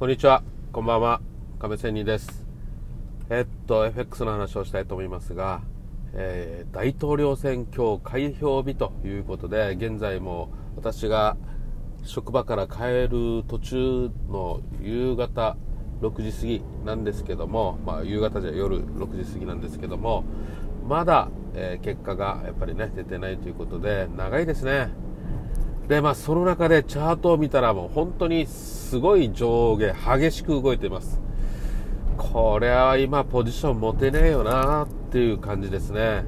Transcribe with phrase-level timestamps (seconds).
[0.00, 0.42] こんにちは、
[0.72, 1.20] こんばんは、
[1.58, 2.46] 亀仙人です。
[3.28, 5.60] えっと、FX の話をしたいと思いますが、
[6.14, 11.36] えー、大統領選今日開票日ということで、現在も私が
[12.02, 15.58] 職場から帰る途中の夕方
[16.00, 20.24] 6時過ぎなんですけども、まあ、夕方じゃ夜6時過ぎなんですけども、
[20.88, 24.88] まだ、えー、結果がやっぱりね、出てないということで、長いですね。
[25.90, 31.20] で、まあ、その中でチャートを見たらもう本当にすごい上下激しく動いています。
[32.16, 36.22] これは今ポジション持てねえよなっていう感じですね。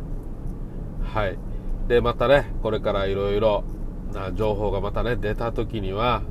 [1.15, 1.39] はい。
[1.87, 3.63] で、またね、これからいろいろ
[4.13, 6.23] な情報がまたね、出た時には、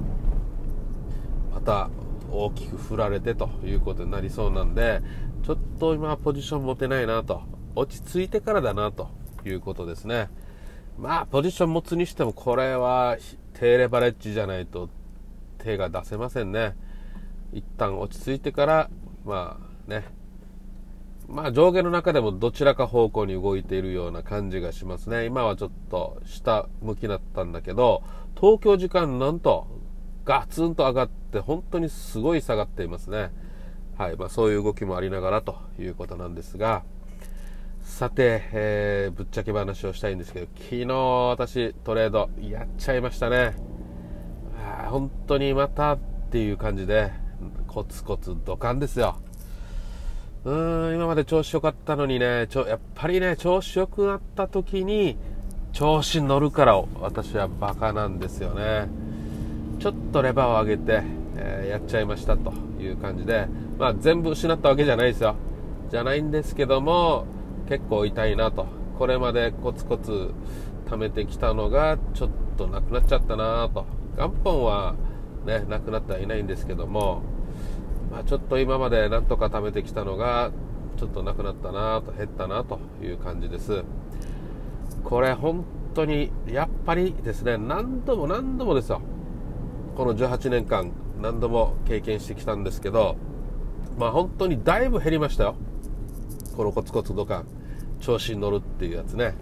[1.54, 1.90] また
[2.30, 5.02] 大きく振られてということになりそうなんで、
[5.44, 7.44] ちょっと今ポジション持てないなと、
[7.78, 9.08] 落ち着いてからだなと
[9.46, 10.28] いうことですね。
[10.98, 13.18] まあ、ポジション持つにしても、これは
[13.54, 14.90] 低レバレッジじゃないと
[15.58, 16.76] 手が出せませんね。
[17.54, 18.90] 一旦落ち着いてから、
[19.26, 20.06] まあね、
[21.28, 25.26] まあ上下の中でもどちらか方向に動いているような感じがしますね。
[25.26, 28.04] 今はちょっと下向きだったんだけど、
[28.40, 29.68] 東京時間なんと
[30.26, 33.32] ガツンと上がって本当にすごい下がっていますね。
[33.98, 34.18] はい。
[34.18, 36.84] まあそういう動きもありながらということなんですが、
[37.92, 43.54] さて、えー、ぶっちゃけ話をしたいんですけど、昨日私トレードやっちゃいましたね。
[44.58, 46.00] あ本当にまたっ
[46.32, 47.12] ていう感じで、
[47.68, 49.18] コツコツドカンですよ。
[50.46, 55.18] うーん、今まで調子良かったのにね、ちょやっぱりね、調子良くなった時に、
[55.74, 58.88] 調子乗るから私はバカなんですよね。
[59.80, 61.04] ちょっとレバーを上げて、
[61.36, 63.48] えー、やっちゃいましたという感じで、
[63.78, 65.36] まあ全部失ったわけじゃないですよ。
[65.92, 67.26] じゃないんですけども、
[67.72, 68.68] 結構痛いなと。
[69.00, 70.34] これまでコツコツ
[70.88, 73.86] 貯めてきたのがちょっとなくなっちゃったなと。
[74.18, 74.96] 元本は
[75.46, 77.22] ね、なくなってはいないんですけども、
[78.12, 80.52] まあ、ちょっと今までなんとか貯めてきたのが
[80.98, 83.84] ちょっとなくなったなと減ったなという感じです
[85.04, 85.64] これ本
[85.96, 89.02] 当にやっぱりですね何度も何度もですよ
[89.96, 90.92] この18年間
[91.22, 93.16] 何度も経験してきたんですけど
[93.98, 95.56] まあ本当にだいぶ減りましたよ
[96.56, 97.61] このコツコツドカン
[98.02, 99.36] 調子に乗るっていうやつね、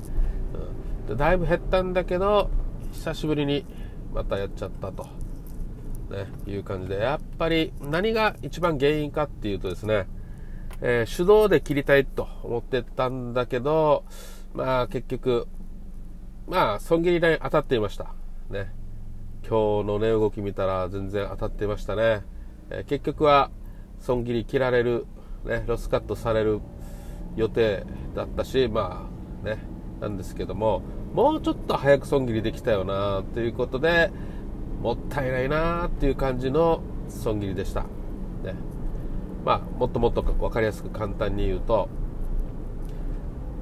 [0.53, 2.49] うん、でだいぶ減ったんだけど
[2.93, 3.65] 久しぶりに
[4.13, 5.07] またやっちゃったと
[6.09, 10.07] ね、いう感じで、やっぱり何が一番原因かっていうとですね、
[10.81, 14.03] えー、手動で切りたいと思ってたんだけど、
[14.53, 15.47] まあ結局、
[16.47, 18.13] まあ損切りライン当たっていました。
[18.49, 18.71] ね。
[19.47, 22.23] 今日の値動き見たら全然当たっていましたね。
[22.69, 23.51] えー、結局は
[23.99, 25.05] 損切り切られる、
[25.45, 26.59] ね、ロスカットされる
[27.39, 27.85] 予定
[28.15, 29.07] だったし、ま
[29.43, 29.59] あね、
[30.01, 30.81] なんですけども、
[31.13, 34.11] もうちょっと早く損切りできたよなということで、
[34.81, 37.81] もったいないなっていう感じの損切りでした。
[37.81, 38.55] ね。
[39.45, 41.89] まあ、もっともっと分かりやすく簡単に言うと、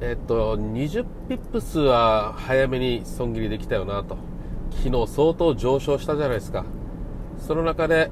[0.01, 4.17] えっと、20ピップスは早めに損切りできたよなと。
[4.71, 6.65] 昨日相当上昇したじゃないですか。
[7.39, 8.11] その中で、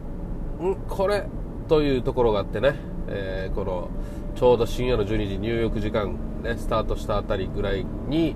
[0.62, 0.76] ん？
[0.88, 1.26] これ
[1.68, 2.76] というところがあってね、
[3.08, 3.90] えー、この、
[4.36, 8.36] ちょうど深夜の12時入浴時間、ね、スタートしたあたりぐらいに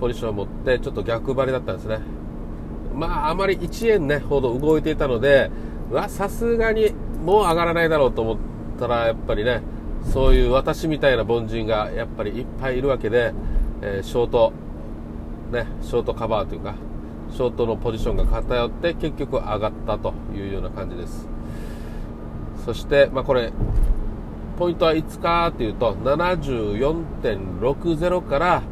[0.00, 2.00] ポジションを持ってちょっと逆張りだったんですね。
[2.94, 5.50] まあ、あまり1円ね、ほど動いていたので、
[5.90, 6.92] わ、さすがに
[7.24, 8.38] もう上がらないだろうと思っ
[8.78, 9.62] たら、やっぱりね、
[10.12, 13.34] そういう私みたいな凡人がやっぱりいっぱいいるわけで、
[13.82, 14.52] えー、ショート、
[15.52, 16.74] ね、ショートカバーというか、
[17.30, 21.35] ショートのポジションが偏って結局上がったというような感じです。
[22.66, 23.52] そして、まあ、これ、
[24.58, 28.62] ポイントはいつかというと、74.60から、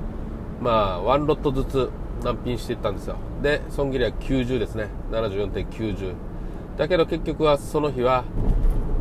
[0.60, 1.90] まあ、1ロットずつ
[2.22, 3.16] 難品していったんですよ。
[3.42, 4.88] で、損切りは90ですね。
[5.12, 6.12] 74.90。
[6.76, 8.24] だけど結局はその日は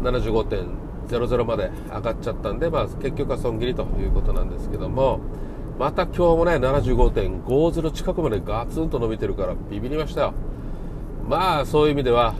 [0.03, 5.21] 75.00まで上がっちゃったんで、まあ結局は損切りということなんですけども、
[5.79, 10.35] また今日もね、75.50近くまでガツンと伸びてるからビビりましたよ。
[11.27, 12.35] まあそういう意味では、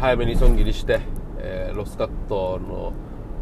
[0.00, 1.00] 早めに損切りして、
[1.38, 2.92] えー、ロスカットの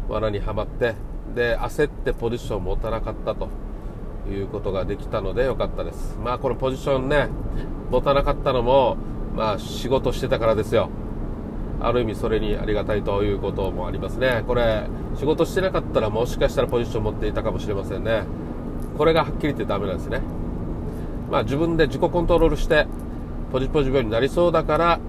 [0.09, 0.95] 罠にはまって、
[1.33, 3.49] で、焦ってポジションを持たなかったと。
[4.29, 6.17] いうことができたので良かったです。
[6.23, 7.29] まあこのポジションね、
[7.91, 8.97] 持たなかったのも、
[9.35, 10.89] まあ仕事してたからですよ。
[11.79, 14.43] ある意味それにありがたいということもありますね。
[14.47, 18.23] これ、仕事してなかったらもしかしたらポジション持っていたかもしれませんね。
[18.97, 20.21] これがはっきり言ってダメなんですね。
[21.29, 22.87] まあ自分で自己コントロールして、
[23.51, 24.99] ポジポジ病になりそうだから、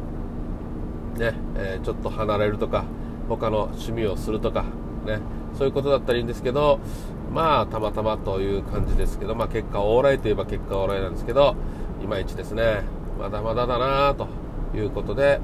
[1.18, 2.84] ね、えー、ちょっと離れるとか、
[3.28, 4.64] 他の趣味をするとか、
[5.06, 5.18] ね、
[5.54, 6.80] そういうことだったらいいんですけど、
[7.32, 11.54] まあ、たまたまという感じですけど、まあ、結果オーライといえば結果オーライなんですけど、
[12.02, 12.82] いまいちですね、
[13.18, 14.28] まだまだだなと
[14.76, 15.40] いうことで、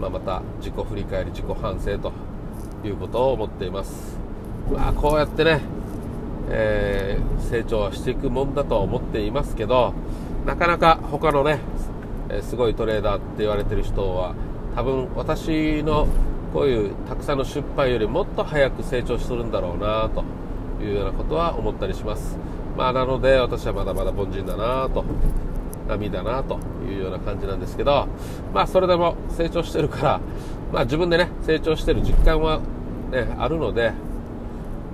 [0.00, 2.12] まあ、また自己振り返り自己反省と
[2.84, 4.18] いうことを思っています。
[4.72, 5.60] まあこうやってね、
[6.50, 9.94] えー、成長していくもんだと思っていますけど
[10.46, 11.58] なかなか他のね
[12.42, 14.34] すごいトレーダーって言われてる人は
[14.74, 16.08] 多分私の
[16.52, 20.24] こういうたくさんの失敗よりもっと早く成長するんだろうなと
[20.82, 22.38] いうようなことは思ったりします。
[22.76, 25.04] まあなので私はまだまだ凡人だなと
[25.88, 28.08] 波だなというような感じなんですけど
[28.52, 30.20] まあそれでも成長してるから
[30.72, 32.60] まあ自分でね成長してる実感は
[33.10, 33.92] ねあるので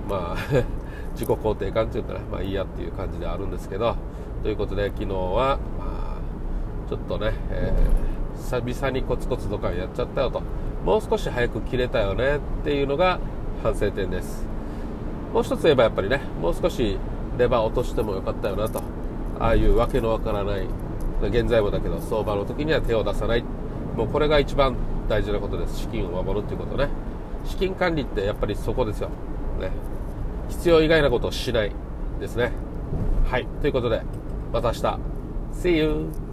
[0.07, 0.37] まあ
[1.13, 3.95] 自己肯定感っていうかねまあいいやっていう感じであるんですけど
[4.43, 10.41] ということで昨日はまあちょっとね、えー、久々にコツコツドカンやっちゃったよと。
[10.83, 13.19] もう少し早く切れたよねっていうのが
[13.61, 14.45] 反省点です。
[15.33, 16.97] もう一つ言えばやっぱりねもう少し
[17.37, 18.81] レバー落としてもよかったよなと。
[19.39, 20.67] ああいうわけのわからない
[21.21, 23.43] 現在もだけど相場の時には手を出さない。
[23.95, 24.75] もうこれが一番
[25.07, 25.79] 大事なことです。
[25.79, 26.89] 資金を守るっていうことね。
[27.45, 29.09] 資金管理ってやっぱりそこですよ、
[29.59, 29.71] ね、
[30.49, 31.71] 必要以外なことをしない
[32.19, 32.51] ですね。
[33.29, 33.47] はい。
[33.61, 34.01] ということで
[34.51, 34.99] また明日。
[35.53, 36.30] See you!